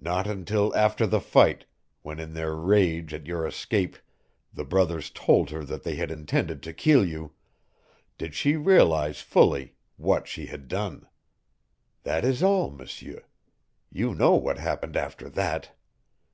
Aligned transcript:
Not 0.00 0.26
until 0.26 0.74
after 0.74 1.06
the 1.06 1.20
fight, 1.20 1.66
when 2.00 2.18
in 2.18 2.32
their 2.32 2.56
rage 2.56 3.12
at 3.12 3.26
your 3.26 3.46
escape 3.46 3.98
the 4.50 4.64
brothers 4.64 5.10
told 5.10 5.50
her 5.50 5.62
that 5.62 5.82
they 5.82 5.96
had 5.96 6.10
intended 6.10 6.62
to 6.62 6.72
kill 6.72 7.04
you, 7.04 7.32
did 8.16 8.34
she 8.34 8.56
realize 8.56 9.20
fully 9.20 9.74
what 9.98 10.26
she 10.26 10.46
had 10.46 10.68
done. 10.68 11.06
That 12.04 12.24
is 12.24 12.42
all, 12.42 12.70
M'seur. 12.70 13.24
You 13.90 14.14
know 14.14 14.36
what 14.36 14.56
happened 14.56 14.96
after 14.96 15.28
that. 15.28 15.76